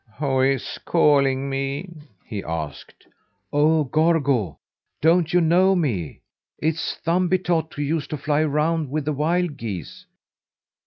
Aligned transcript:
"Who 0.17 0.41
is 0.41 0.79
calling 0.83 1.47
me?" 1.47 1.87
he 2.25 2.43
asked. 2.43 3.05
"Oh, 3.53 3.83
Gorgo! 3.83 4.57
Don't 4.99 5.31
you 5.31 5.39
know 5.41 5.75
me? 5.75 6.21
It's 6.57 6.95
Thumbietot 7.05 7.71
who 7.75 7.83
used 7.83 8.09
to 8.09 8.17
fly 8.17 8.41
around 8.41 8.89
with 8.89 9.05
the 9.05 9.13
wild 9.13 9.57
geese." 9.57 10.07